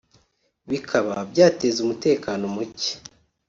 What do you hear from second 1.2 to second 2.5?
byateza umutekano